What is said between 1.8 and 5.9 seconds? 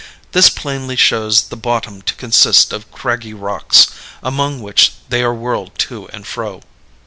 to consist of craggy rocks, among which they are whirled